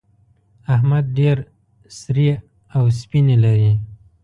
[0.73, 1.37] احمد ډېر
[1.99, 2.29] سرې
[2.75, 3.71] او سپينې لري.